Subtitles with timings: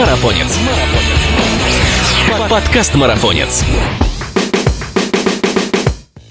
[0.00, 0.58] Марафонец.
[2.48, 3.62] Подкаст Марафонец.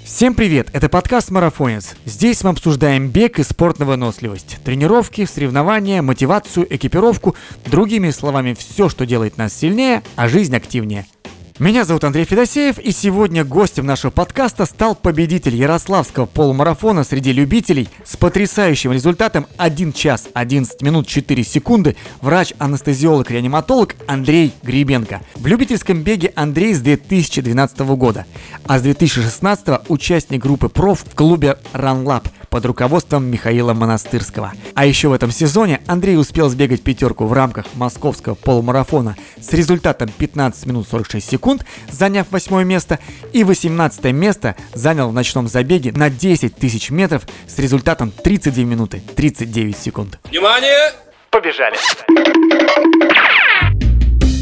[0.03, 0.69] Всем привет!
[0.73, 1.93] Это подкаст «Марафонец».
[2.03, 7.35] Здесь мы обсуждаем бег и спорт на выносливость, тренировки, соревнования, мотивацию, экипировку,
[7.67, 11.05] другими словами, все, что делает нас сильнее, а жизнь активнее–
[11.59, 17.89] меня зовут Андрей Федосеев, и сегодня гостем нашего подкаста стал победитель Ярославского полумарафона среди любителей
[18.05, 25.21] с потрясающим результатом 1 час 11 минут 4 секунды врач-анестезиолог-реаниматолог Андрей Гребенко.
[25.35, 28.25] В любительском беге Андрей с 2012 года,
[28.63, 34.53] а с 2016 участник группы проф в клубе RunLab под руководством Михаила Монастырского.
[34.75, 40.09] А еще в этом сезоне Андрей успел сбегать пятерку в рамках московского полумарафона с результатом
[40.09, 42.99] 15 минут 46 секунд, заняв восьмое место,
[43.33, 49.01] и 18 место занял в ночном забеге на 10 тысяч метров с результатом 32 минуты
[49.15, 50.19] 39 секунд.
[50.29, 50.93] Внимание!
[51.29, 51.77] Побежали!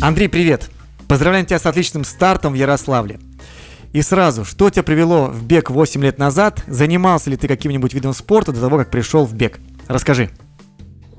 [0.02, 0.70] Андрей, привет!
[1.08, 3.20] Поздравляем тебя с отличным стартом в Ярославле.
[3.98, 6.62] И сразу, что тебя привело в бег 8 лет назад?
[6.68, 9.58] Занимался ли ты каким-нибудь видом спорта до того, как пришел в бег?
[9.88, 10.30] Расскажи.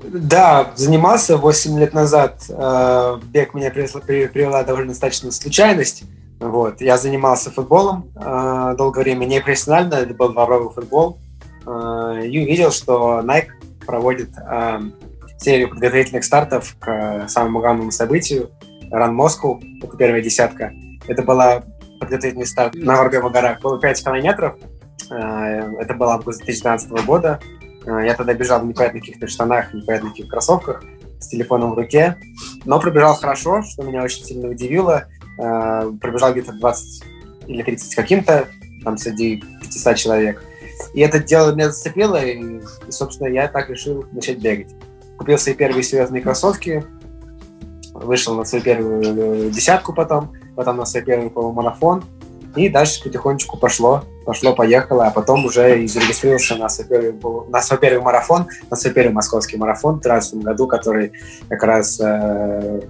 [0.01, 2.45] Да, занимался 8 лет назад.
[2.47, 6.03] Э, бег меня привела довольно достаточно случайность.
[6.39, 6.79] Вот.
[6.79, 11.19] Я занимался футболом э, долгое время, не профессионально, это был дворовый футбол.
[11.65, 13.49] Э, и увидел, что Nike
[13.85, 14.29] проводит
[15.37, 18.51] серию подготовительных стартов к самому главному событию
[18.89, 20.71] Run Moscow, это первая десятка.
[21.09, 21.63] Это была
[21.99, 23.61] подготовительный старт на Воробьевых горах.
[23.61, 24.55] Было 5 километров.
[25.09, 27.39] Э, это было август 2012 года.
[27.85, 30.83] Э, я тогда бежал в непонятных каких-то штанах, непонятных каких кроссовках
[31.19, 32.17] с телефоном в руке.
[32.65, 35.05] Но пробежал хорошо, что меня очень сильно удивило.
[35.37, 37.03] Э, пробежал где-то 20
[37.47, 38.47] или 30 каким-то,
[38.83, 40.43] там среди 500 человек.
[40.93, 44.73] И это дело меня зацепило, и, и, собственно, я так решил начать бегать.
[45.17, 46.85] Купил свои первые серьезные кроссовки,
[47.93, 52.03] вышел на свою первую десятку потом, потом на свой первый полумарафон,
[52.57, 57.79] и дальше потихонечку пошло, пошло-поехало, а потом уже и зарегистрировался на свой, первый, на свой
[57.79, 61.13] первый марафон, на свой первый московский марафон в 2013 году, который
[61.47, 62.81] как раз, э,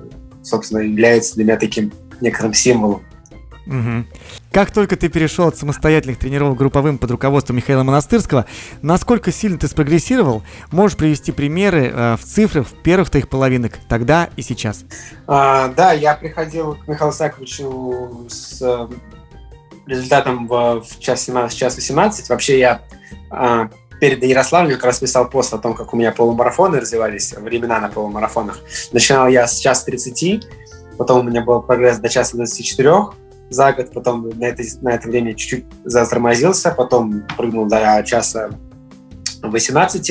[0.42, 3.04] собственно, является для меня таким некоторым символом
[3.68, 4.06] Угу.
[4.52, 8.46] Как только ты перешел от самостоятельных тренировок групповым под руководством Михаила Монастырского,
[8.82, 10.42] насколько сильно ты спрогрессировал?
[10.72, 14.86] Можешь привести примеры э, в цифрах в первых твоих половинок, тогда и сейчас?
[15.28, 18.88] А, да, я приходил к Михаилу Саковичу с э,
[19.86, 22.30] результатом в, в час 17, час 18.
[22.30, 22.82] Вообще я
[23.30, 27.80] а, перед Ярославлем как раз писал пост о том, как у меня полумарафоны развивались, времена
[27.80, 28.60] на полумарафонах.
[28.92, 30.48] Начинал я с час 30,
[30.98, 32.92] потом у меня был прогресс до часа 24,
[33.50, 38.52] за год, потом на это, на это время чуть-чуть затормозился, потом прыгнул до часа
[39.42, 40.10] 18,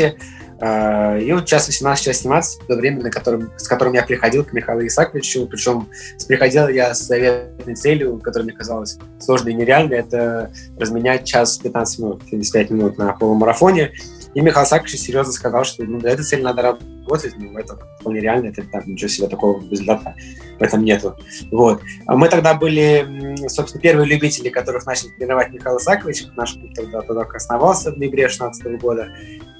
[0.60, 4.44] э, и вот час 18, час 17, то время, на котором, с которым я приходил
[4.44, 5.88] к Михаилу Исаковичу, причем
[6.27, 11.98] приходил я с заветной целью, которая мне казалась сложной и нереальной, это разменять час 15
[11.98, 13.93] минут, 75 минут на полумарафоне,
[14.34, 18.21] и Михаил Сакович серьезно сказал, что ну, для этой цели надо работать, ну, это вполне
[18.21, 20.15] реально, это там, ничего себе такого результата
[20.59, 21.16] в этом нету.
[21.50, 21.81] Вот.
[22.06, 27.00] А мы тогда были, собственно, первые любители, которых начали тренировать Михаил Сакович, наш клуб тогда,
[27.00, 29.09] тогда основался в ноябре 2016 года.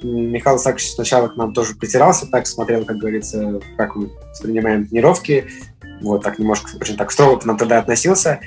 [0.03, 5.47] Михаил Сакович сначала к нам тоже притирался, так смотрел, как говорится, как мы воспринимаем тренировки,
[6.01, 8.39] вот так немножко, очень так строго к нам тогда относился,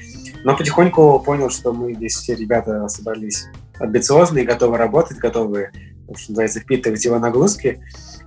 [0.44, 3.46] но потихоньку понял, что мы здесь все ребята собрались
[3.78, 5.70] амбициозные, готовы работать, готовы
[6.16, 7.80] что называется, впитывать его нагрузки.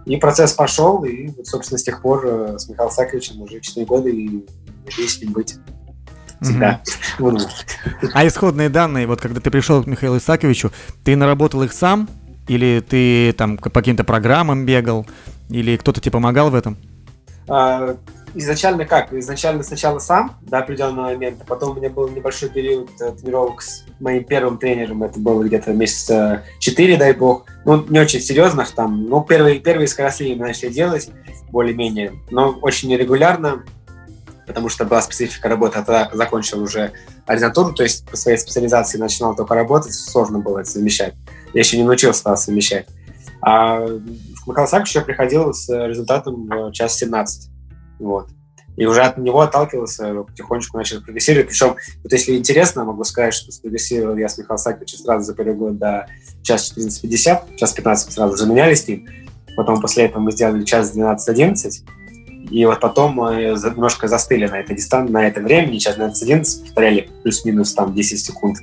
[0.06, 4.09] И процесс пошел, и, собственно, с тех пор э, с Михаилом Саковичем уже 4 года,
[4.09, 4.46] и
[4.85, 5.56] надеюсь с ним быть
[6.41, 6.81] всегда.
[8.13, 10.72] А исходные данные, вот когда ты пришел к Михаилу Исаковичу,
[11.03, 12.09] ты наработал их сам?
[12.47, 15.07] Или ты там по каким-то программам бегал?
[15.50, 16.78] Или кто-то тебе помогал в этом?
[18.38, 19.13] Изначально как?
[19.13, 23.85] Изначально сначала сам до определенного момента, потом у меня был небольшой период э, тренировок с
[24.01, 27.46] моим первым тренером, это было где-то месяца 4, дай бог.
[27.63, 31.09] Ну, не очень серьезных там, ну, первые, первые скоростные начали делать
[31.50, 33.63] более-менее, но очень нерегулярно,
[34.46, 36.91] потому что была специфика работы, а тогда закончил уже
[37.26, 41.14] ординатуру, то есть по своей специализации начинал только работать, сложно было это совмещать.
[41.53, 42.85] Я еще не научился совмещать.
[43.41, 47.54] А к Михаилу Саковичу я приходил с результатом в час 17.
[48.00, 48.30] Вот.
[48.78, 51.47] И уже от него отталкивался, потихонечку начал прогрессировать.
[51.47, 55.56] Причем, вот если интересно, могу сказать, что спрогрессировал я с Михаилом Саковичем сразу за первый
[55.56, 56.08] год до
[56.44, 59.08] час 14.50, час 15 сразу заменялись с ним.
[59.56, 61.72] Потом после этого мы сделали час 12.11.
[62.52, 67.09] И вот потом мы немножко застыли на этой дистанции, на этом времени, час 12.11, повторяли
[67.24, 68.58] плюс-минус там 10 секунд,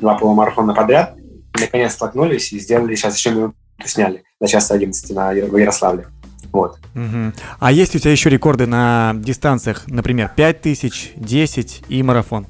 [0.00, 1.16] два полумарафона подряд.
[1.58, 3.54] И наконец столкнулись и сделали сейчас еще минуту
[3.84, 6.06] сняли на час 11 на, Ярославле.
[6.52, 6.78] Вот.
[6.94, 7.32] Угу.
[7.58, 12.46] А есть у тебя еще рекорды на дистанциях, например, 5000, 10 и марафон?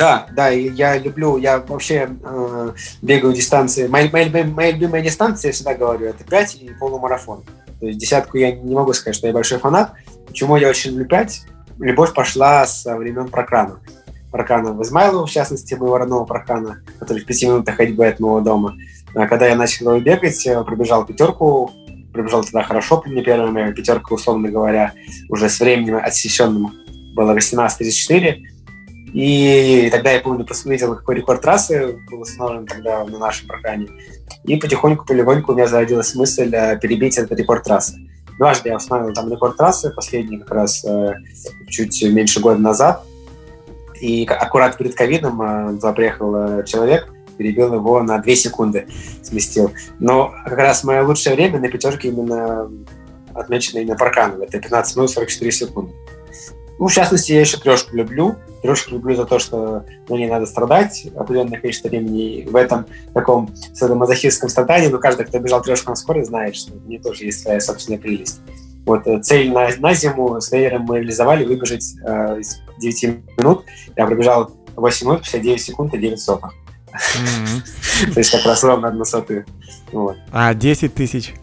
[0.00, 2.72] Да, да, я люблю, я вообще э,
[3.02, 3.86] бегаю дистанции.
[3.86, 7.44] Моя, моя, моя любимая дистанция, я всегда говорю, это 5 и полумарафон.
[7.80, 9.92] То есть десятку я не могу сказать, что я большой фанат.
[10.26, 11.42] Почему я очень люблю 5?
[11.80, 13.80] Любовь пошла со времен прокрана.
[14.30, 18.40] Прокрана в Измайлово, в частности, моего родного прокрана, который в пяти минутах ходьбы от моего
[18.40, 18.76] дома.
[19.14, 21.72] А когда я начал бегать, пробежал пятерку,
[22.12, 24.92] пробежал тогда хорошо, первая моя пятерка, условно говоря,
[25.28, 26.72] уже с временем отсеченным
[27.14, 28.36] было 18.34.
[29.12, 33.88] И тогда я помню, посмотрел, какой рекорд трассы был установлен тогда на нашем прокане.
[34.44, 37.98] И потихоньку, полегоньку у меня зародилась мысль э, перебить этот рекорд трассы.
[38.38, 41.14] Дважды я установил там рекорд трассы, последний как раз э,
[41.68, 43.04] чуть меньше года назад.
[44.00, 48.86] И аккурат перед ковидом э, туда приехал человек, перебил его на 2 секунды,
[49.22, 49.72] сместил.
[49.98, 52.70] Но как раз мое лучшее время на пятерке именно
[53.32, 54.42] отмечено именно парканом.
[54.42, 55.94] Это 15 минут 44 секунды.
[56.78, 58.36] Ну, в частности, я еще трешку люблю.
[58.62, 62.40] Трешку люблю за то, что на ней надо страдать определенное количество времени.
[62.40, 62.84] И в этом
[63.14, 67.24] таком садомазохистском страдании, но каждый, кто бежал трешку на скорость, знает, что в ней тоже
[67.24, 68.40] есть своя собственная прелесть.
[68.84, 73.64] Вот э, цель на, на зиму с тренером мы реализовали выбежать э, из 9 минут.
[73.96, 76.52] Я пробежал 8 минут, 59 секунд и 9 сотых.
[78.14, 79.46] То есть как раз ровно одна сотая.
[80.32, 81.34] А 10 тысяч?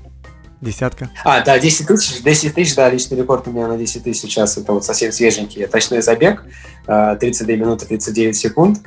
[0.60, 1.10] Десятка.
[1.24, 2.24] А, да, 10 тысяч.
[2.24, 4.58] 10 тысяч, да, личный рекорд у меня на 10 тысяч сейчас.
[4.58, 5.66] Это вот совсем свеженький.
[5.68, 6.44] Точной забег.
[6.86, 8.80] 32 э, минуты 39 секунд.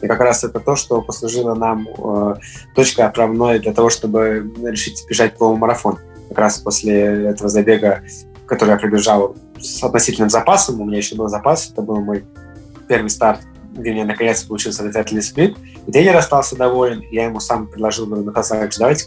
[0.00, 2.36] И как раз это то, что послужило нам э,
[2.74, 5.98] точкой отправной для того, чтобы решить бежать полумарафон.
[6.30, 8.02] Как раз после этого забега,
[8.46, 12.24] который я пробежал с относительным запасом, у меня еще был запас, это был мой
[12.86, 13.40] первый старт,
[13.76, 15.56] меня наконец получился обязательный сплит.
[15.86, 19.06] И тренер остался доволен, я ему сам предложил, говорю, Михаил давайте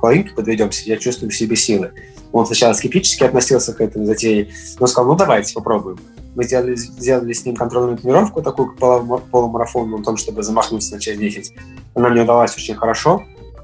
[0.00, 1.92] половинке подведемся, я чувствую в себе силы.
[2.32, 5.98] Он сначала скептически относился к этой затее, но сказал, ну давайте попробуем.
[6.34, 11.18] Мы сделали, сделали с ним контрольную тренировку, такую полумарафонную, о том, чтобы замахнуться на часть
[11.18, 11.52] 10.
[11.94, 13.22] Она мне удалась очень хорошо.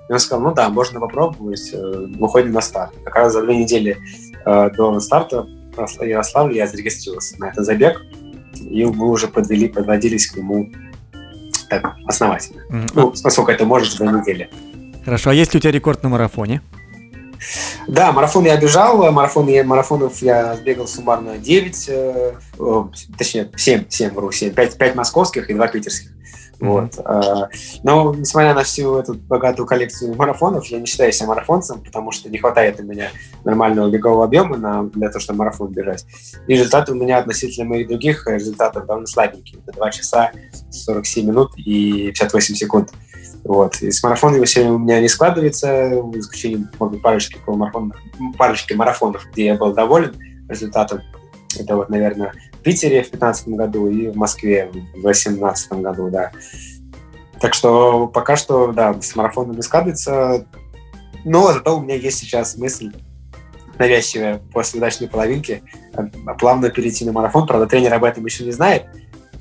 [0.08, 2.92] И он сказал, ну да, можно попробовать, э, выходим на старт.
[3.04, 3.98] Как раз за две недели
[4.44, 5.46] э, до старта
[6.00, 8.00] Ярославле я зарегистрировался на этот забег,
[8.60, 10.70] и мы уже подвели, подводились к нему
[11.68, 12.62] так основательно.
[12.70, 12.90] Mm-hmm.
[12.94, 14.50] Ну, насколько это может, за недели.
[15.04, 16.62] Хорошо, а есть ли у тебя рекорд на марафоне?
[17.88, 22.32] Да, марафон я бежал, марафон, я, марафонов я сбегал суммарно 9, э,
[23.16, 26.10] точнее 7, 7, вру, 7, 5, 5 московских и 2 питерских.
[26.60, 26.98] Вот.
[26.98, 27.48] Э,
[27.82, 32.28] но, несмотря на всю эту богатую коллекцию марафонов, я не считаю себя марафонцем, потому что
[32.28, 33.10] не хватает у меня
[33.44, 36.06] нормального бегового объема на, для того, чтобы марафон бежать.
[36.46, 39.60] И результаты у меня относительно моих других результатов довольно слабенькие.
[39.64, 40.32] Это 2 часа
[40.70, 42.90] 47 минут и 58 секунд.
[43.46, 43.80] Вот.
[43.80, 47.96] И с марафонами все у меня не складывается, в исключением может парочки, полумарафонов,
[48.36, 50.14] парочки марафонов, где я был доволен
[50.48, 51.02] результатом.
[51.58, 56.32] Это вот, наверное, в Питере в 2015 году и в Москве в 2018 году, да.
[57.40, 60.46] Так что пока что, да, с марафоном не складывается.
[61.24, 62.92] Но зато у меня есть сейчас мысль
[63.78, 65.62] навязчивая после удачной половинки
[66.38, 67.46] плавно перейти на марафон.
[67.46, 68.86] Правда, тренер об этом еще не знает,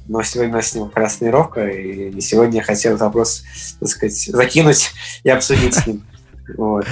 [0.07, 3.44] но сегодня у нас с ним как раз тренировка, и сегодня я хотел этот вопрос,
[3.80, 4.92] так сказать, закинуть
[5.24, 6.04] и обсудить с ним.
[6.57, 6.86] Вот.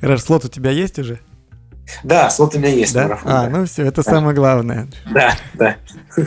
[0.00, 1.20] Хорошо, слот у тебя есть уже?
[2.02, 3.02] Да, слот у меня есть да?
[3.02, 3.30] марафон.
[3.30, 3.50] А, да.
[3.50, 4.10] ну все, это да.
[4.10, 4.88] самое главное.
[5.12, 5.76] Да, да.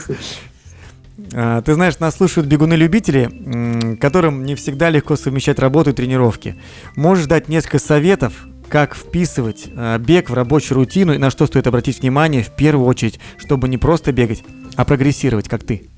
[1.34, 6.56] А, ты знаешь, нас слушают бегуны-любители, которым не всегда легко совмещать работу и тренировки.
[6.96, 8.34] Можешь дать несколько советов,
[8.70, 12.86] как вписывать а, бег в рабочую рутину и на что стоит обратить внимание в первую
[12.88, 14.44] очередь, чтобы не просто бегать,
[14.78, 15.90] а прогрессировать, как ты?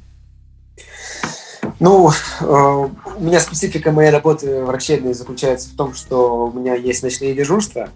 [1.80, 7.04] Ну, э, у меня специфика моей работы врачебной заключается в том, что у меня есть
[7.04, 7.90] ночные дежурства.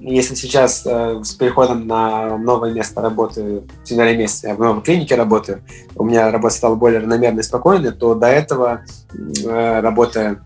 [0.00, 4.82] Если сейчас э, с переходом на новое место работы, в феврале месяце я в новой
[4.82, 5.62] клинике работаю,
[5.94, 10.44] у меня работа стала более равномерной и спокойной, то до этого, э, работая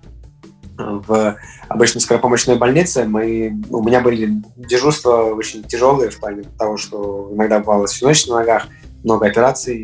[0.79, 1.37] в
[1.69, 7.61] обычной скоропомощной больнице, мы, у меня были дежурства очень тяжелые в плане того, что иногда
[7.61, 8.67] бывало всю ночь на ногах,
[9.07, 9.83] много операций,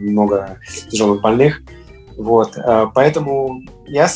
[0.00, 0.58] много
[0.88, 1.60] тяжелых больных.
[2.16, 4.08] Вот, э, поэтому я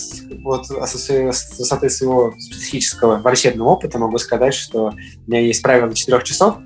[0.43, 4.93] вот с высоты своего специфического врачебного опыта могу сказать, что
[5.27, 6.57] у меня есть правило 4 часов.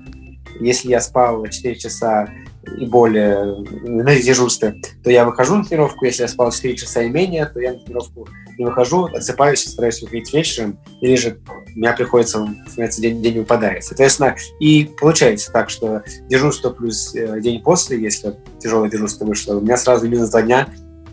[0.59, 2.29] Если я спал 4 часа
[2.77, 6.05] и более на дежурстве, то я выхожу на тренировку.
[6.05, 9.69] Если я спал 4 часа и менее, то я на тренировку не выхожу, отсыпаюсь и
[9.69, 11.39] стараюсь выходить вечером, или же
[11.75, 13.83] у меня приходится, становится день, день выпадает.
[13.83, 19.61] Соответственно, и получается так, что дежурство плюс э, день после, если тяжелое дежурство вышло, у
[19.61, 20.67] меня сразу минус два дня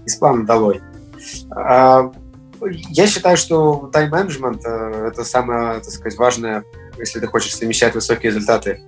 [0.05, 0.81] из плана долой.
[1.51, 2.13] А,
[2.91, 6.65] я считаю, что тайм-менеджмент э,– это самая, так сказать, важная
[6.99, 8.81] если ты хочешь совмещать высокие результаты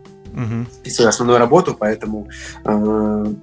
[0.85, 2.28] и свою основную работу, поэтому
[2.64, 3.35] э,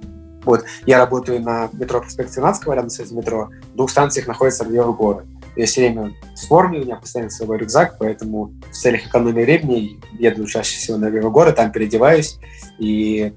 [0.46, 3.50] вот я работаю на метро проспект Сенатского, рядом с этим метро.
[3.74, 5.25] В двух станциях находятся Ордеевы горы.
[5.56, 9.44] Я все время в форме, у меня постоянно с собой рюкзак, поэтому в целях экономии
[9.44, 12.38] времени еду чаще всего на Ордеевы горы, там переодеваюсь,
[12.78, 13.34] и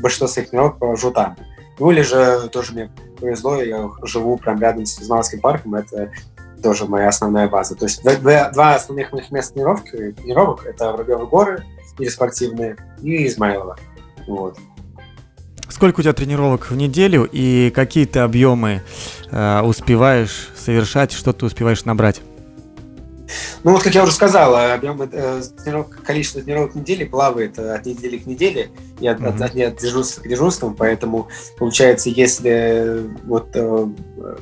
[0.00, 1.36] большинство своих тренировок провожу там.
[1.78, 6.10] Ну или же тоже мне повезло, я живу прям рядом с Измайловским парком, это
[6.62, 7.74] тоже моя основная база.
[7.74, 11.64] То есть два, два основных моих места тренировки, тренировок— это Воробьевы горы
[11.98, 13.76] или спортивные, и Измайлово.
[14.26, 14.58] Вот.
[15.68, 18.82] Сколько у тебя тренировок в неделю и какие ты объемы
[19.30, 22.20] э, успеваешь совершать, что ты успеваешь набрать?
[23.62, 25.42] Ну вот, как я уже сказал, объем, э,
[26.02, 29.44] количество тренировок в неделе плавает э, от недели к неделе и от, mm-hmm.
[29.44, 33.86] от, от дежурства к дежурству, поэтому получается, если вот э,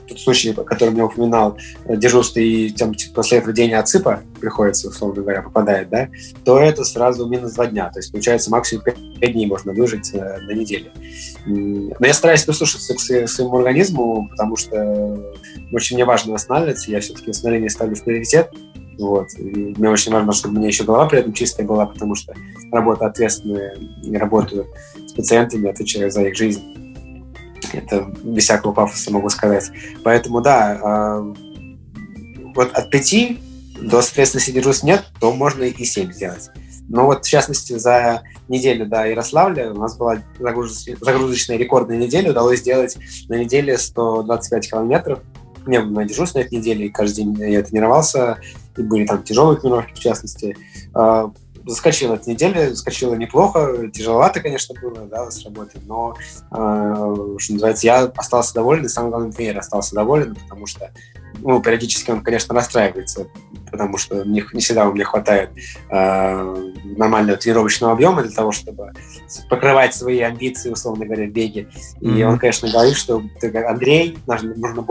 [0.07, 1.59] тот случай, который я упоминал,
[1.89, 6.09] дежурство и там, типа, после этого день отсыпа приходится, условно говоря, попадает, да,
[6.45, 10.53] то это сразу минус два дня, то есть получается максимум 5 дней можно выжить на
[10.53, 10.93] неделе.
[11.45, 15.35] Но я стараюсь прислушаться к своему организму, потому что
[15.73, 18.53] очень мне важно восстанавливаться, я все-таки восстановление ставлю в приоритет,
[18.99, 19.29] вот.
[19.39, 22.35] И мне очень важно, чтобы у меня еще голова при этом чистая была, потому что
[22.73, 24.67] работа ответственная, и работаю
[25.07, 26.63] с пациентами, отвечаю за их жизнь.
[27.73, 29.71] Это без всякого пафоса могу сказать.
[30.03, 31.35] Поэтому, да, э,
[32.55, 33.39] вот от пяти
[33.81, 36.51] до, соответственно, если держусь нет, то можно и семь сделать.
[36.89, 42.31] Но вот, в частности, за неделю до Ярославля у нас была загрузочная, рекордная неделя.
[42.31, 42.97] Удалось сделать
[43.29, 45.21] на неделе 125 километров.
[45.67, 48.39] Не на дежурстве на этой неделе, каждый день я тренировался
[48.79, 50.57] и были там тяжелые тренировки, в частности.
[50.95, 51.31] А,
[51.69, 56.17] заскочила эта неделя, заскочила неплохо, тяжеловато, конечно, было, да, с работы, но,
[56.51, 60.91] э, что называется, я остался доволен, и самое главное, тренер остался доволен, потому что,
[61.41, 63.29] ну, периодически он, конечно, расстраивается,
[63.71, 65.51] потому что не, не всегда у меня хватает
[65.91, 68.93] э, нормального тренировочного объема для того, чтобы
[69.51, 71.69] покрывать свои амбиции, условно говоря, в беге.
[72.01, 72.25] И mm-hmm.
[72.25, 73.23] он, конечно, говорит, что
[73.69, 74.83] Андрей, нужно, нужно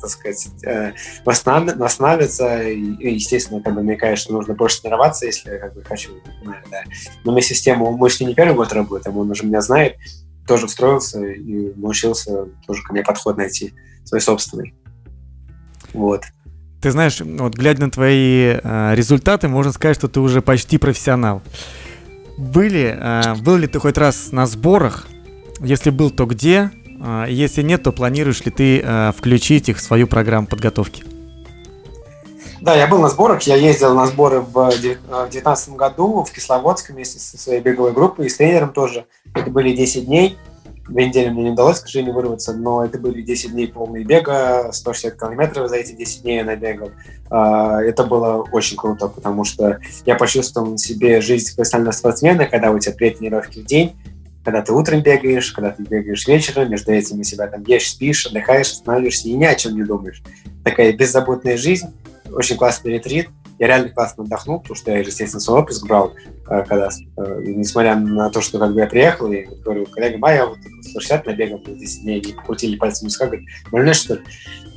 [0.00, 0.92] так сказать, э,
[1.24, 2.62] восстанавливаться.
[2.62, 6.10] И, естественно, как бы намекает, что нужно больше тренироваться, если я как бы хочу.
[6.44, 6.82] Да.
[7.24, 9.96] Но мы систему, мы с ним не первый год работаем, он уже меня знает,
[10.46, 13.74] тоже встроился и научился тоже ко мне подход найти,
[14.04, 14.74] свой собственный.
[15.92, 16.24] Вот.
[16.80, 21.42] Ты знаешь, вот глядя на твои э, результаты, можно сказать, что ты уже почти профессионал.
[22.36, 25.08] Были, э, был ли ты хоть раз на сборах?
[25.60, 26.70] Если был, то где?
[27.00, 31.04] А, если нет, то планируешь ли ты а, включить их в свою программу подготовки?
[32.60, 37.20] Да, я был на сборах, я ездил на сборы в 2019 году в Кисловодск вместе
[37.20, 39.06] со своей беговой группой и с тренером тоже.
[39.34, 40.36] Это были 10 дней.
[40.88, 44.72] Две недели мне не удалось, к сожалению, вырваться, но это были 10 дней полные бега,
[44.72, 46.90] 160 километров за эти 10 дней я набегал.
[47.30, 52.70] А, это было очень круто, потому что я почувствовал на себе жизнь профессионального спортсмена, когда
[52.70, 53.94] у тебя три тренировки в день,
[54.44, 58.26] когда ты утром бегаешь, когда ты бегаешь вечером, между этим у себя там ешь, спишь,
[58.26, 60.22] отдыхаешь, останавливаешься и ни о чем не думаешь.
[60.64, 61.88] Такая беззаботная жизнь,
[62.32, 63.28] очень классный ретрит.
[63.58, 66.14] Я реально классно отдохнул, потому что я, естественно, свой отпуск брал,
[66.48, 70.32] э, когда, э, несмотря на то, что как бы я приехал, и говорю, коллега, а
[70.32, 74.20] я вот 160 набегал 10 дней, и покрутили пальцем виска, говорит, больной, что ли?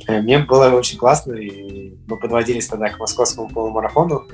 [0.08, 4.26] Э, мне было очень классно, и мы подводились тогда к московскому полумарафону.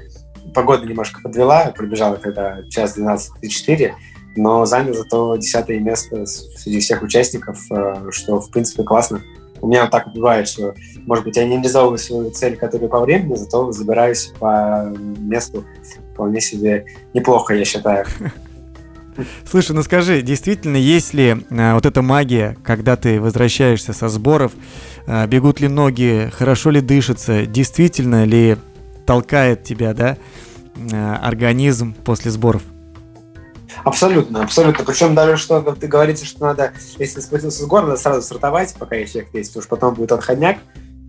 [0.54, 3.92] Погода немножко подвела, пробежала тогда час 12-4,
[4.38, 9.22] но занял зато десятое место среди всех участников, э, что, в принципе, классно.
[9.60, 10.74] У меня вот так бывает, что,
[11.06, 15.64] может быть, я не реализовываю свою цель, которая по времени, зато забираюсь по месту
[16.12, 18.06] вполне себе неплохо, я считаю.
[19.50, 24.52] Слушай, ну скажи, действительно, есть ли э, вот эта магия, когда ты возвращаешься со сборов,
[25.06, 28.56] э, бегут ли ноги, хорошо ли дышится, действительно ли
[29.06, 30.16] толкает тебя, да,
[30.76, 32.62] э, организм после сборов?
[33.84, 34.84] Абсолютно, абсолютно.
[34.84, 39.02] Причем даже что ты говорите, что надо, если спустился с гор, надо сразу стартовать, пока
[39.02, 40.58] эффект есть, потому что потом будет отходняк,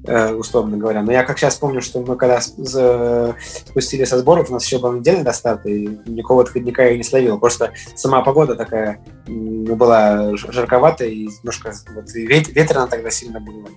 [0.05, 1.01] э, условно говоря.
[1.01, 4.95] Но я как сейчас помню, что мы когда спустили со сборов, у нас еще была
[4.95, 7.39] неделя до старта, и никакого отходника я не словил.
[7.39, 13.67] Просто сама погода такая была жарковатая, и немножко вот, и ветрено тогда сильно было.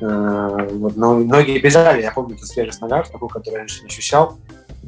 [0.00, 3.86] Э, вот, но многие бежали, я помню эту свежесть нога, такую, которую я раньше не
[3.86, 4.38] ощущал,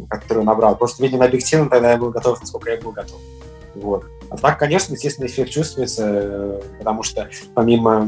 [0.09, 0.77] которую набрал.
[0.77, 3.21] Просто, видимо, объективно тогда я был готов, насколько я был готов.
[3.75, 4.05] Вот.
[4.31, 8.07] А так, конечно, естественно, эффект чувствуется, э, потому что помимо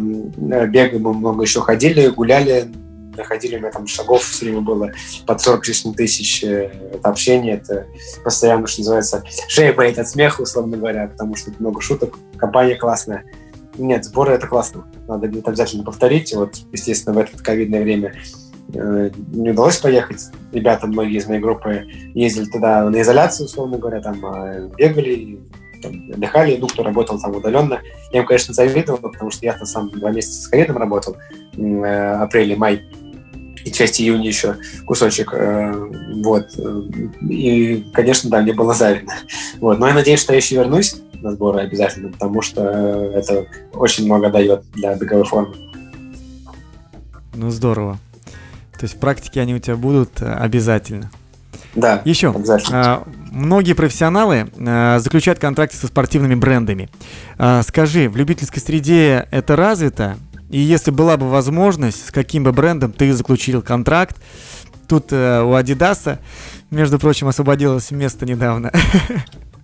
[0.52, 2.68] э, бега мы много еще ходили, гуляли,
[3.16, 4.92] находили, у меня там шагов все время было
[5.26, 5.62] под 40
[5.96, 6.44] тысяч.
[6.44, 7.86] Э, это общение, это
[8.24, 13.24] постоянно, что называется, шея болит от смеха, условно говоря, потому что много шуток, компания классная.
[13.78, 14.86] Нет, сборы это классно.
[15.06, 16.32] Надо обязательно повторить.
[16.34, 18.14] Вот, естественно, в это ковидное время
[18.68, 20.22] не удалось поехать.
[20.52, 25.38] Ребята, многие из моей группы ездили туда на изоляцию, условно говоря, там э, бегали,
[25.82, 27.80] там, отдыхали, ну, кто работал там удаленно.
[28.12, 31.16] Я им, конечно, завидовал, потому что я там сам два месяца с ковидом работал,
[31.56, 32.82] э, апрель и май,
[33.64, 34.56] и часть июня еще
[34.86, 35.32] кусочек.
[35.32, 35.72] Э,
[36.24, 36.48] вот.
[37.28, 39.14] И, конечно, да, мне было завидно.
[39.60, 39.78] Вот.
[39.78, 44.28] Но я надеюсь, что я еще вернусь на сборы обязательно, потому что это очень много
[44.28, 45.54] дает для беговой формы.
[47.34, 47.98] Ну, здорово.
[48.78, 51.10] То есть в практике они у тебя будут э, обязательно.
[51.74, 52.34] Да, Еще.
[52.72, 56.88] А, многие профессионалы а, заключают контракты со спортивными брендами.
[57.38, 60.16] А, скажи, в любительской среде это развито?
[60.48, 64.16] И если была бы возможность, с каким бы брендом ты заключил контракт?
[64.88, 66.18] Тут а, у Адидаса,
[66.70, 68.72] между прочим, освободилось место недавно.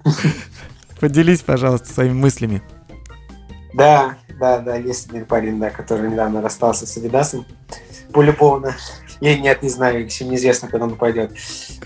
[1.01, 2.63] Поделись, пожалуйста, своими мыслями.
[3.75, 7.47] Да, да, да, есть один парень, да, который недавно расстался с Адидасом
[8.13, 8.77] полюбовно.
[9.21, 11.33] Я нет, не знаю, еще неизвестно, куда он пойдет.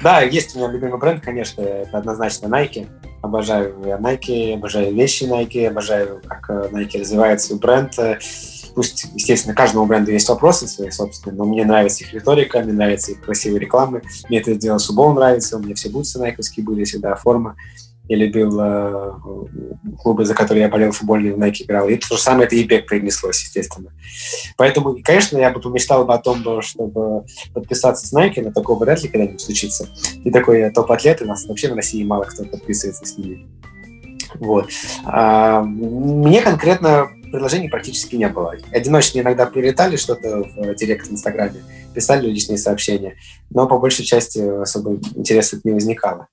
[0.02, 2.88] Да, есть у меня любимый бренд, конечно, это однозначно Nike.
[3.22, 7.92] Обожаю я Nike, обожаю вещи Nike, обожаю, как э, Nike развивает свой бренд.
[8.74, 13.12] Пусть, естественно, каждому бренду есть вопросы свои собственные, но мне нравится их риторика, мне нравятся
[13.12, 14.02] их красивые рекламы.
[14.28, 17.56] Мне это сделал Субол нравится, у меня все бутсы найковские были всегда, форма.
[18.08, 19.12] Я любил э,
[19.98, 21.88] клубы, за которые я болел футбольный Nike играл.
[21.88, 23.92] И то же самое это и бег принеслось, естественно.
[24.56, 29.02] Поэтому, конечно, я бы помечтал бы о том, чтобы подписаться с Nike, но такого вряд
[29.02, 29.88] ли когда-нибудь случится.
[30.24, 33.48] И такой топ-атлет, у нас вообще в России мало кто подписывается с ними.
[34.38, 34.68] Вот.
[35.04, 38.54] А, мне конкретно предложений практически не было.
[38.72, 41.60] Одиночные иногда прилетали что-то в директ в Инстаграме,
[41.92, 43.16] писали личные сообщения,
[43.50, 46.28] но по большей части особо интереса не возникало.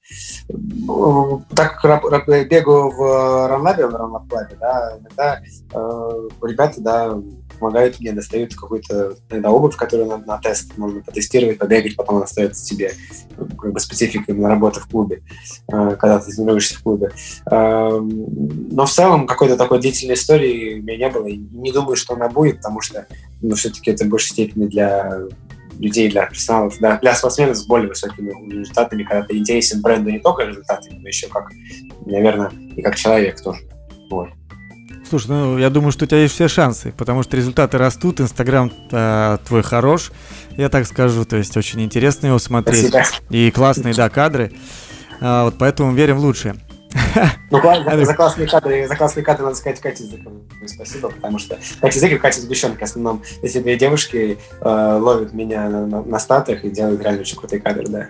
[1.54, 5.42] Так как бегаю в Ранлабе, в Ранлаб да, иногда
[5.74, 7.22] э, ребята, да,
[7.63, 12.25] помогают мне, достают какую-то иногда обувь, которую на, на тест можно потестировать, побегать, потом она
[12.25, 12.91] остается тебе
[13.38, 15.24] как бы спецификой на работы в клубе,
[15.72, 17.12] э, когда ты тренируешься в клубе.
[17.50, 21.95] Э, но в целом какой-то такой длительной истории у меня не было, и не думаю,
[21.95, 23.08] что она будет, потому что
[23.41, 25.21] ну, все-таки это в большей степени для
[25.80, 30.19] людей, для профессионалов, да, для спортсменов с более высокими результатами, когда ты интересен бренду не
[30.19, 31.49] только результатами, но еще как,
[32.06, 33.62] наверное, и как человек тоже.
[34.10, 34.30] Вот.
[35.08, 38.72] Слушай, ну я думаю, что у тебя есть все шансы, потому что результаты растут, Инстаграм
[38.92, 40.12] э, твой хорош,
[40.58, 42.89] я так скажу, то есть очень интересно его смотреть.
[42.89, 43.26] Спасибо.
[43.30, 44.54] И классные, да, кадры.
[45.22, 46.56] А, вот поэтому верим в лучшее.
[47.52, 51.58] Ну, за, за классные кадры, за классные кадры надо сказать Кате Зыковой спасибо, потому что
[51.82, 56.20] Катя Зыков, Катя Сгущенка, в основном эти две девушки э, ловят меня на, на, на
[56.20, 58.08] статах и делают реально очень крутые кадры, да.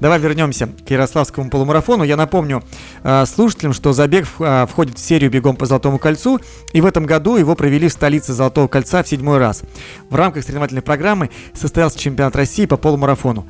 [0.00, 2.04] Давай вернемся к Ярославскому полумарафону.
[2.04, 2.62] Я напомню
[3.02, 6.40] э, слушателям, что забег э, входит в серию «Бегом по Золотому кольцу»,
[6.72, 9.62] и в этом году его провели в столице Золотого кольца в седьмой раз.
[10.08, 13.48] В рамках соревновательной программы состоялся чемпионат России по полумарафону.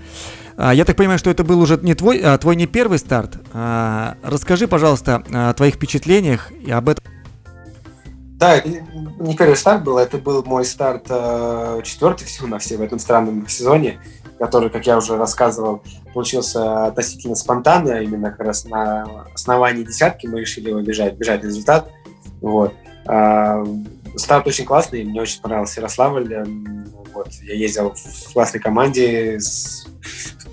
[0.56, 3.38] Э, я так понимаю, что это был уже не твой, а твой не первый старт.
[3.52, 7.04] Э, расскажи, пожалуйста, о твоих впечатлениях и об этом.
[8.38, 11.08] Да, не первый старт был, это был мой старт
[11.84, 13.98] четвертый всего на все в этом странном сезоне
[14.38, 15.83] который, как я уже рассказывал,
[16.14, 21.90] получился относительно спонтанно, именно как раз на основании десятки мы решили его бежать, бежать результат.
[22.40, 22.72] Вот.
[23.07, 23.64] А,
[24.16, 26.33] старт очень классный, мне очень понравился Ярославль.
[26.33, 27.29] Эм, вот.
[27.42, 29.87] Я ездил в классной команде, с,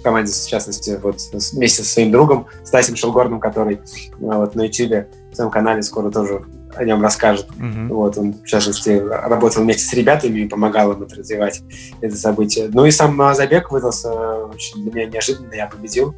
[0.05, 1.19] команде, в частности, вот,
[1.53, 3.81] вместе со своим другом Стасем Шелгорным, который
[4.19, 7.47] вот, на YouTube, в своем канале скоро тоже о нем расскажет.
[7.57, 7.87] Mm-hmm.
[7.89, 11.61] Вот, он, в частности, работал вместе с ребятами и помогал им это развивать,
[12.01, 12.69] это событие.
[12.71, 14.11] Ну и сам забег выдался
[14.45, 16.13] очень для меня неожиданно, я победил.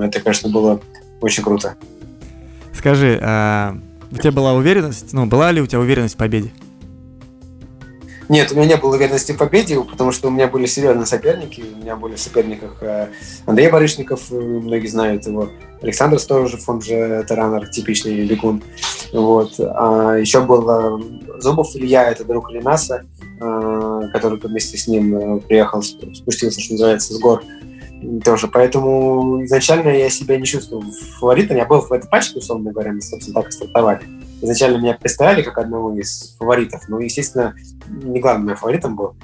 [0.00, 0.80] Это, конечно, было
[1.20, 1.74] очень круто.
[2.72, 3.76] Скажи, а
[4.10, 6.50] у тебя была уверенность, ну, была ли у тебя уверенность в победе?
[8.28, 11.64] Нет, у меня не было уверенности в победе, потому что у меня были серьезные соперники.
[11.74, 13.08] У меня были в соперниках э,
[13.46, 15.50] Андрей Барышников, э, многие знают его,
[15.82, 18.62] Александр Сторожев, он же таранер, типичный бегун.
[19.12, 19.54] Вот.
[19.58, 23.04] А еще был э, Зубов Илья, это друг Ленаса,
[23.38, 27.42] который вместе с ним приехал, спустился, что называется, с гор
[28.24, 28.48] тоже.
[28.48, 30.84] Поэтому изначально я себя не чувствовал
[31.18, 31.56] фаворитом.
[31.56, 34.02] Я был в этой пачке, условно говоря, мы, собственно, так и стартовали.
[34.44, 36.82] Изначально меня представили как одного из фаворитов.
[36.88, 37.54] Ну, естественно,
[37.88, 39.16] не главным моим фаворитом был.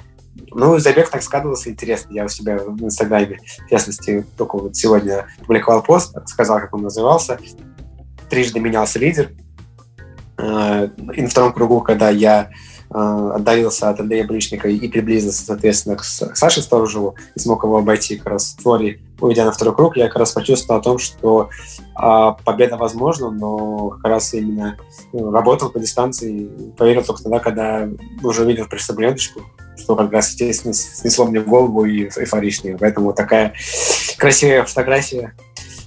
[0.49, 2.11] Ну, забег так складывался интересно.
[2.11, 6.81] Я у себя в Инстаграме, в частности, только вот сегодня публиковал пост, сказал, как он
[6.81, 7.37] назывался.
[8.31, 9.31] Трижды менялся лидер.
[10.37, 12.49] Э, и на втором кругу, когда я
[12.93, 18.17] Э, отдалился от Андрея Бричника и приблизился, соответственно, к Саше Сторожеву и смог его обойти
[18.17, 21.49] как раз в Торе, уйдя на второй круг, я как раз почувствовал о том, что
[21.95, 24.77] а, победа возможна, но как раз именно
[25.13, 27.87] ну, работал по дистанции, поверил только тогда, когда
[28.23, 28.43] уже
[28.79, 29.41] собой ленточку,
[29.77, 32.77] что как раз, естественно, снесло мне в голову и эйфоричнее.
[32.77, 33.53] Поэтому такая
[34.17, 35.35] красивая фотография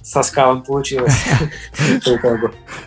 [0.03, 1.13] со скалом получилась.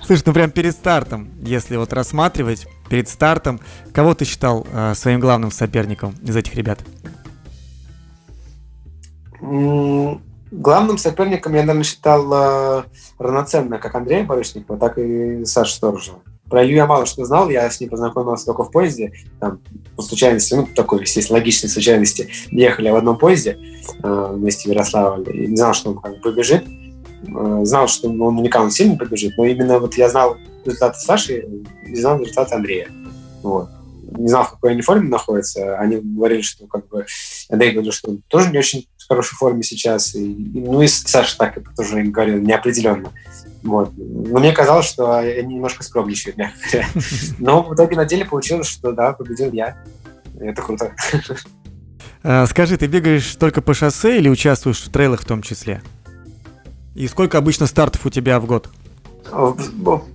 [0.05, 3.61] Слушай, ну прям перед стартом, если вот рассматривать, перед стартом,
[3.93, 6.79] кого ты считал э, своим главным соперником из этих ребят?
[10.51, 12.83] Главным соперником я, наверное, считал э,
[13.19, 16.21] равноценно как Андрея Барышникова, так и Саша Сторожева.
[16.49, 19.61] Про Илью я мало что знал, я с ним познакомился только в поезде, там,
[19.97, 23.59] по случайности, ну, такой, естественно, логичной случайности, ехали в одном поезде
[24.03, 28.09] э, вместе в Ярославле, и не знал, что он как бы побежит, э, знал, что
[28.09, 31.47] он наверняка он сильно побежит, но именно вот я знал результаты Саши
[31.87, 32.89] и знал результаты Андрея.
[33.43, 33.69] Вот.
[34.17, 35.77] Не знал, в какой они форме находятся.
[35.79, 37.05] Они говорили, что как бы
[37.51, 40.15] Андрей говорил, что он тоже не очень хорошей форме сейчас.
[40.15, 43.13] И, ну и Саша так тоже говорил, неопределенно.
[43.63, 43.93] Вот.
[43.97, 46.89] Но мне казалось, что они немножко скромничают, мягко говоря.
[47.39, 49.77] Но в итоге на деле получилось, что да, победил я.
[50.39, 50.95] Это круто.
[52.23, 55.83] А, скажи, ты бегаешь только по шоссе или участвуешь в трейлах в том числе?
[56.95, 58.69] И сколько обычно стартов у тебя в год?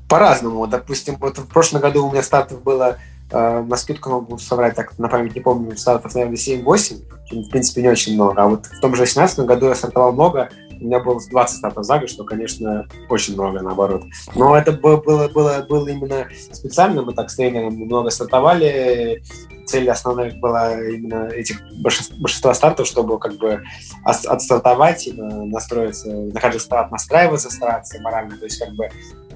[0.09, 0.67] По-разному.
[0.67, 4.97] Допустим, вот в прошлом году у меня стартов было э, на скидку могу соврать, так
[4.99, 8.41] на память не помню, стартов, наверное, 7-8, в принципе, не очень много.
[8.41, 11.85] А вот в том же 2018 году я стартовал много, у меня было 20 стартов
[11.85, 14.03] за год, что, конечно, очень много, наоборот.
[14.35, 19.23] Но это было, было, было, было именно специально, мы так с тренером много стартовали,
[19.65, 23.63] цель основная была именно этих большинства стартов, чтобы как бы
[24.03, 28.89] отстартовать, настроиться, на каждый старт настраиваться, стараться морально, то есть как бы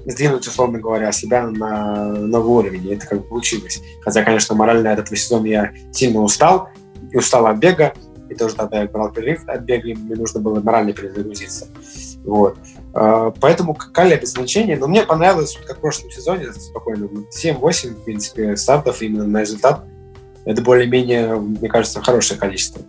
[0.08, 3.80] сдвинуть, условно говоря, себя на новый уровень, и это как бы получилось.
[4.02, 6.70] Хотя, конечно, морально от этого сезона я сильно устал,
[7.12, 7.92] и устал от бега,
[8.28, 11.68] и тоже тогда я брал перерыв от бега, и мне нужно было морально перезагрузиться.
[12.24, 12.58] Вот.
[12.94, 18.04] А, поэтому кали без значения, но мне понравилось, как в прошлом сезоне, спокойно, 7-8, в
[18.04, 19.84] принципе, стартов именно на результат.
[20.44, 22.82] Это более-менее, мне кажется, хорошее количество.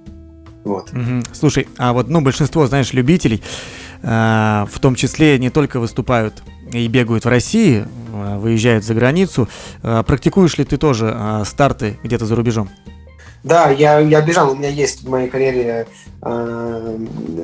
[0.64, 0.92] Вот.
[0.92, 1.24] Угу.
[1.34, 3.42] Слушай, а вот, ну, большинство, знаешь, любителей,
[4.02, 9.48] э, в том числе не только выступают и бегают в России, э, выезжают за границу.
[9.84, 12.70] Э, практикуешь ли ты тоже э, старты где-то за рубежом?
[13.44, 15.88] Да, я, я бежал, у меня есть в моей карьере
[16.22, 16.98] э,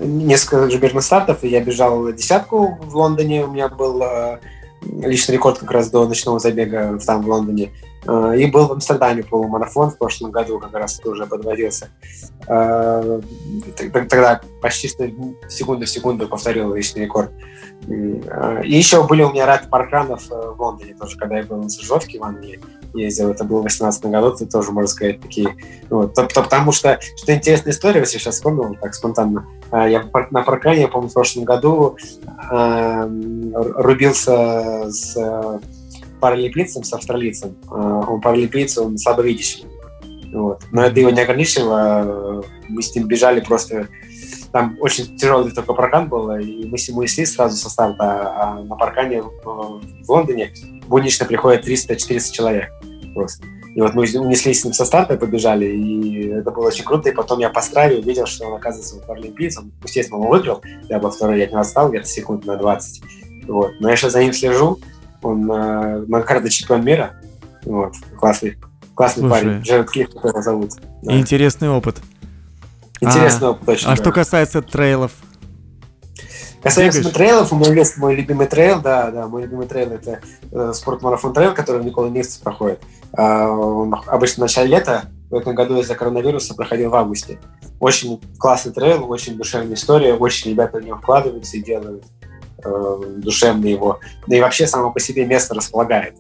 [0.04, 4.40] несколько зарубежных стартов, я бежал десятку в Лондоне, у меня был э,
[4.82, 7.72] личный рекорд как раз до ночного забега там в Лондоне.
[8.08, 11.90] Э, и был в Амстердаме полумарафон в прошлом году, как раз тоже подводился.
[12.48, 13.22] Э,
[13.92, 15.10] тогда почти что
[15.50, 17.32] секунду в секунду повторил личный рекорд.
[17.32, 17.56] Э,
[17.88, 18.22] и
[18.64, 22.24] еще были у меня ряд паркранов в Лондоне, тоже когда я был на стажировке в
[22.24, 22.60] Англии
[22.96, 25.56] ездил, это было в 18 году, ты тоже, можно сказать, такие...
[25.90, 29.46] Вот, то, то, потому что, что интересная история, если сейчас вспомнил, так спонтанно.
[29.72, 31.98] Я на паркане, я помню, в прошлом году
[32.52, 33.10] э,
[33.76, 35.18] рубился с
[36.20, 37.56] паралимпийцем, с австралийцем.
[37.70, 39.66] Он паралимпийец, он слабовидящий.
[40.34, 40.64] Вот.
[40.72, 42.44] Но это его не ограничило.
[42.68, 43.88] Мы с ним бежали просто...
[44.56, 48.32] Там очень тяжелый только паркан был, и мы с ним несли сразу со старта.
[48.38, 50.54] А на паркане в Лондоне
[50.88, 52.72] буднично приходит 300-400 человек
[53.14, 53.46] просто.
[53.76, 57.10] И вот мы унесли с ним со старта, побежали, и это было очень круто.
[57.10, 59.74] И потом я по страве увидел, что он, оказывается, паралимпийцем.
[59.84, 60.62] Естественно, он выиграл.
[60.88, 63.02] Я был второй, я от него отстал где-то секунд на 20.
[63.50, 63.72] Вот.
[63.82, 64.80] Но я сейчас за ним слежу.
[65.22, 67.12] Он э, многократный чемпион мира.
[67.66, 67.94] Вот.
[68.18, 68.56] Классный,
[68.94, 69.62] классный Слушай, парень.
[69.64, 70.72] Джеред Клифф его зовут.
[71.02, 71.20] Да.
[71.20, 71.98] Интересный опыт.
[73.02, 73.92] Интересный а, точно.
[73.92, 74.02] А да.
[74.02, 75.12] что касается трейлов?
[76.66, 77.16] Касается Бегаешь?
[77.16, 80.20] трейлов, у меня есть мой любимый трейл, да, да, мой любимый трейл это
[80.52, 82.82] э, Спорт-Марафон Трейл, который в Никола-Ленивце проходит.
[83.16, 87.40] Э, он обычно в начале лета, в этом году из-за коронавируса проходил в августе.
[87.80, 92.04] Очень классный трейл, очень душевная история, очень ребята в него вкладываются и делают
[92.64, 94.00] э, душевно его.
[94.26, 96.16] Да и вообще само по себе место располагает.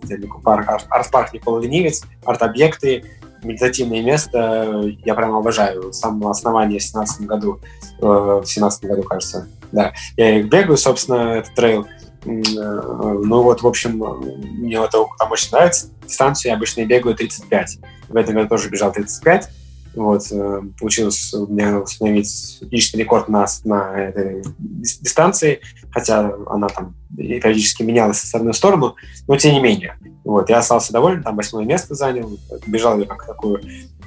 [0.45, 3.05] Арт-парк Никола Ленивец, арт-объекты,
[3.45, 4.83] медитативное место.
[5.03, 5.93] Я прям обожаю.
[5.93, 7.59] С самого основания в 17 году,
[7.99, 9.47] э, в 17 году, кажется.
[9.71, 11.85] Да, я их бегаю, собственно, этот трейл.
[12.25, 15.87] Э, ну вот, в общем, мне это там очень нравится.
[16.05, 17.79] Дистанцию я обычно бегаю 35.
[18.09, 19.49] В этом году тоже бежал 35.
[19.95, 26.95] Вот, э, получилось у меня установить личный рекорд на, на этой дистанции, хотя она там
[27.15, 28.95] периодически менялась со стороны в сторону,
[29.27, 29.97] но тем не менее.
[30.25, 33.61] Вот, я остался доволен, там восьмое место занял, бежал я как такую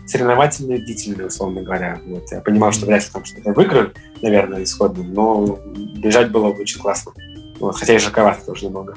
[0.04, 2.00] соревновательную, длительную, условно говоря.
[2.07, 5.61] Вот, я понимал, что вряд ли там что-то выиграю, наверное, исходно, но
[5.96, 7.12] бежать было очень классно.
[7.61, 8.96] Вот, хотя и жарковато тоже немного.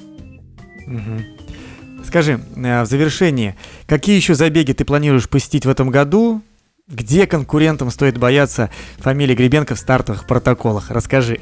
[2.03, 3.55] Скажи, э, в завершении,
[3.85, 6.41] какие еще забеги ты планируешь посетить в этом году?
[6.87, 10.89] Где конкурентам стоит бояться фамилии Гребенко в стартовых протоколах?
[10.89, 11.39] Расскажи.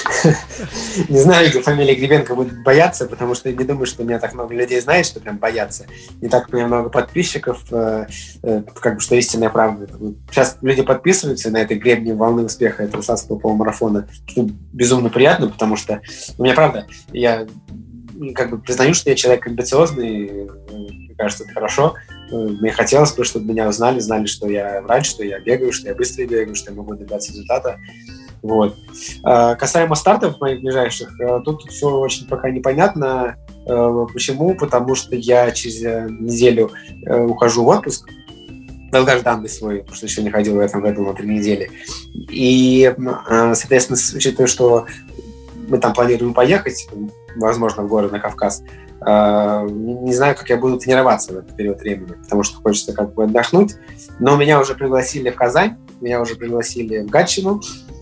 [1.09, 4.79] Не знаю, фамилия Гребенко будет бояться, потому что не думаю, что меня так много людей
[4.81, 5.85] знает, что прям боятся.
[6.21, 8.05] Не так у меня много подписчиков, э,
[8.43, 9.87] э, как бы, что истинная правда.
[10.29, 15.75] Сейчас люди подписываются на этой гребне волны успеха этого Славского полумарафона, что безумно приятно, потому
[15.75, 16.01] что
[16.37, 17.47] у меня правда, я
[18.35, 21.95] как бы признаю, что я человек амбициозный, мне кажется, это хорошо.
[22.31, 25.95] Мне хотелось бы, чтобы меня узнали, знали, что я врач, что я бегаю, что я
[25.95, 27.77] быстро бегаю, что я могу добиться результата.
[28.41, 28.75] Вот.
[29.23, 33.35] А, касаемо стартов моих ближайших, э, тут все очень пока непонятно.
[33.67, 34.55] Э, почему?
[34.55, 36.71] Потому что я через неделю
[37.05, 38.09] э, ухожу в отпуск,
[38.91, 41.71] долгожданный свой, потому что еще не ходил в этом году на три недели.
[42.29, 42.93] И,
[43.53, 44.85] соответственно, учитывая, что
[45.69, 46.89] мы там планируем поехать,
[47.37, 48.63] возможно, в горы на Кавказ,
[49.01, 53.23] не знаю, как я буду тренироваться в этот период времени, потому что хочется как бы
[53.23, 53.75] отдохнуть.
[54.19, 57.61] Но меня уже пригласили в Казань, меня уже пригласили в Гатчину,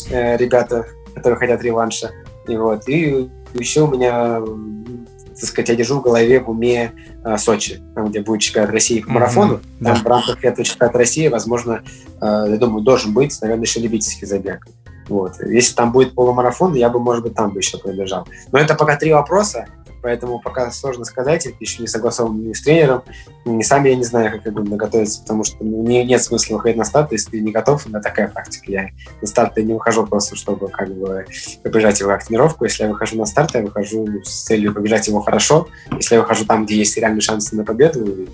[0.10, 0.86] э, ребята,
[1.16, 2.12] которые хотят реванша.
[2.48, 2.88] И вот.
[2.88, 4.42] И еще у меня,
[5.36, 9.02] так сказать, я держу в голове в уме э, Сочи, там, где будет чемпионат России
[9.02, 9.56] по марафону.
[9.56, 9.84] Mm-hmm.
[9.84, 10.02] Там да.
[10.02, 11.84] в рамках этого чемпионата России, возможно,
[12.22, 14.66] э, я думаю, должен быть, наверное, еще любительский забег.
[15.10, 15.40] Вот.
[15.42, 18.28] Если там будет полумарафон, я бы, может быть, там бы еще пробежал.
[18.52, 19.66] Но это пока три вопроса
[20.02, 23.04] поэтому пока сложно сказать, это еще не согласован ни с тренером,
[23.46, 26.56] ни сами я не знаю, как я буду готовиться, потому что ну, не, нет смысла
[26.56, 28.72] выходить на старт, если ты не готов, на такая практика.
[28.72, 28.90] Я
[29.22, 31.26] на старт я не выхожу просто, чтобы как бы
[31.64, 32.66] побежать его как тренировку.
[32.66, 35.68] Если я выхожу на старт, я выхожу с целью побежать его хорошо.
[35.92, 38.28] Если я выхожу там, где есть реальные шансы на победу,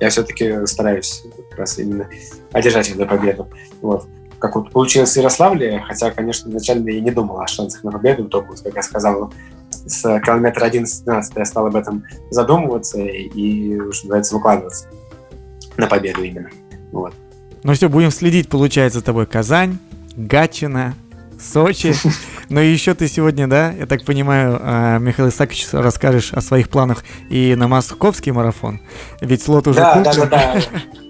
[0.00, 2.08] я все-таки стараюсь как раз именно
[2.52, 3.44] одержать их до победы.
[3.80, 4.06] Вот
[4.44, 8.24] как вот получилось в Ярославле, хотя, конечно, изначально я не думал о шансах на победу,
[8.28, 9.32] только, как я сказал,
[9.86, 14.88] с километра 11-12 я стал об этом задумываться и, что называется, выкладываться
[15.76, 16.50] на победу именно.
[16.92, 17.14] Вот.
[17.62, 19.78] Ну все, будем следить, получается, за тобой Казань,
[20.16, 20.94] Гатчина,
[21.40, 21.94] Сочи.
[22.48, 27.04] Но еще ты сегодня, да, я так понимаю, а, Михаил Исаакович, расскажешь о своих планах
[27.30, 28.80] и на московский марафон.
[29.20, 30.28] Ведь слот уже да, куплен.
[30.28, 30.80] Да, да, да.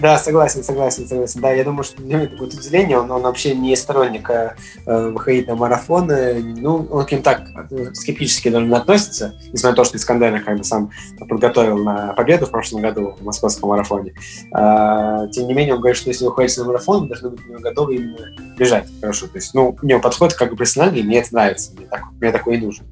[0.00, 1.40] Да, согласен, согласен, согласен.
[1.42, 2.98] Да, я думаю, что для него это будет удивление.
[2.98, 4.54] Он, он вообще не сторонник э,
[4.86, 6.42] выходить на марафоны.
[6.42, 10.56] Ну, он к ним так э, скептически наверное, относится, несмотря на то, что Искандер как
[10.56, 14.14] бы сам подготовил на победу в прошлом году в московском марафоне.
[14.52, 17.42] А, тем не менее, он говорит, что если вы ходите на марафон, вы должны быть
[17.60, 19.26] готовы именно бежать хорошо.
[19.26, 21.72] То есть, ну, у него подход как бы профессиональный, мне это нравится.
[21.76, 22.86] Мне, так, мне такой и нужен.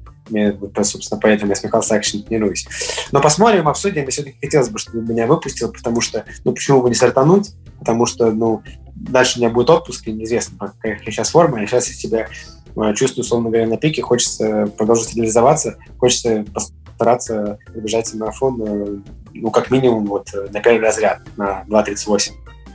[0.83, 2.67] Собственно, поэтому я с Михаилом Сааковичем тренируюсь.
[3.11, 4.03] Но посмотрим, обсудим.
[4.03, 7.51] Мне все-таки хотелось бы, чтобы меня выпустил, потому что, ну, почему бы не стартануть?
[7.79, 8.63] Потому что, ну,
[8.95, 11.63] дальше у меня будет отпуск, и неизвестно, какая сейчас форма.
[11.63, 12.27] И сейчас я себя
[12.75, 18.97] э, чувствую, условно говоря, на пике, хочется продолжить реализоваться, хочется постараться пробежать марафон, э,
[19.33, 22.31] ну, как минимум, вот, на первый разряд, на 2.38.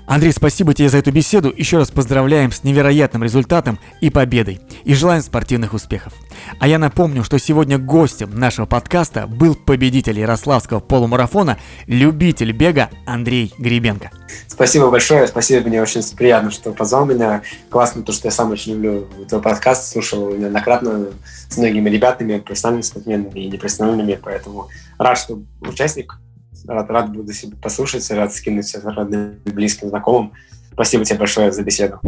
[0.06, 1.52] Андрей, спасибо тебе за эту беседу.
[1.56, 4.60] Еще раз поздравляем с невероятным результатом и победой.
[4.84, 6.12] И желаем спортивных успехов.
[6.60, 13.54] А я напомню, что сегодня гостем нашего подкаста был победитель Ярославского полумарафона, любитель бега Андрей
[13.58, 14.10] Гребенко.
[14.46, 17.42] Спасибо большое, спасибо, мне очень приятно, что позвал меня.
[17.70, 21.06] Классно то, что я сам очень люблю твой подкаст, слушал неоднократно
[21.48, 26.18] с многими ребятами, профессиональными спортсменами и непрофессиональными, поэтому рад, что участник
[26.66, 30.32] рад, рад буду себе послушать, рад скинуть родным, близким, знакомым.
[30.72, 32.00] Спасибо тебе большое за беседу.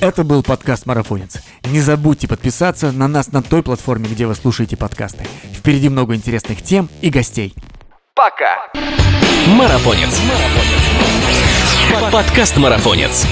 [0.00, 1.38] Это был подкаст «Марафонец».
[1.64, 5.24] Не забудьте подписаться на нас на той платформе, где вы слушаете подкасты.
[5.52, 7.54] Впереди много интересных тем и гостей.
[8.14, 8.70] Пока!
[9.48, 10.20] Марафонец.
[12.12, 13.26] Подкаст «Марафонец».